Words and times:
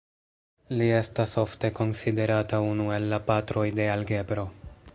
Li 0.77 0.85
estas 0.99 1.33
ofte 1.41 1.71
konsiderata 1.81 2.63
unu 2.71 2.87
el 2.99 3.05
la 3.15 3.19
patroj 3.29 3.67
de 3.81 3.87
algebro. 3.97 4.47